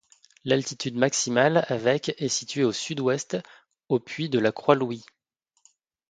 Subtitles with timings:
[0.45, 3.37] L'altitude maximale avec est située au sud-ouest,
[3.87, 5.05] au puy de la Croix Louis.